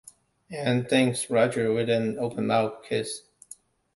[0.49, 3.21] Ann thanks Roger with an open-mouthed kiss.